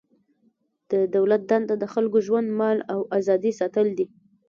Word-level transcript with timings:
د 0.91 0.93
دولت 1.15 1.41
دنده 1.49 1.75
د 1.79 1.85
خلکو 1.93 2.17
ژوند، 2.27 2.47
مال 2.59 2.77
او 2.93 2.99
ازادي 3.17 3.51
ساتل 3.59 3.87
دي. 3.97 4.05